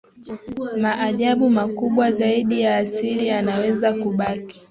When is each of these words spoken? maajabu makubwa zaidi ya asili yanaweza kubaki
maajabu 0.77 1.49
makubwa 1.49 2.11
zaidi 2.11 2.61
ya 2.61 2.77
asili 2.77 3.27
yanaweza 3.27 3.93
kubaki 3.93 4.59